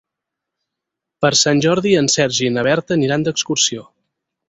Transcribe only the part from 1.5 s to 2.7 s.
Jordi en Sergi i na